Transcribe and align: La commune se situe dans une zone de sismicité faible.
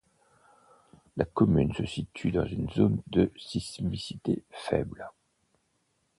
La 1.15 1.25
commune 1.25 1.75
se 1.75 1.85
situe 1.85 2.31
dans 2.31 2.47
une 2.47 2.71
zone 2.71 3.03
de 3.05 3.31
sismicité 3.37 4.41
faible. 4.49 5.07